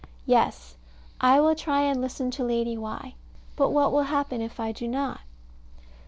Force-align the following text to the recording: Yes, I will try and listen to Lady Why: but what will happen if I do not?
Yes, 0.25 0.77
I 1.19 1.39
will 1.39 1.53
try 1.53 1.81
and 1.83 2.01
listen 2.01 2.31
to 2.31 2.43
Lady 2.43 2.75
Why: 2.75 3.13
but 3.55 3.69
what 3.69 3.91
will 3.91 4.05
happen 4.09 4.41
if 4.41 4.59
I 4.59 4.71
do 4.71 4.87
not? 4.87 5.21